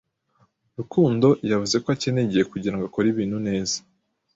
Rukundo 0.77 1.27
yavuze 1.51 1.75
ko 1.83 1.87
akeneye 1.95 2.25
igihe 2.25 2.43
kugirango 2.51 2.83
akore 2.89 3.07
ibintu 3.09 3.37
neza. 3.47 3.77